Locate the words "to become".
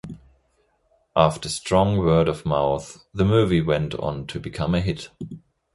4.25-4.73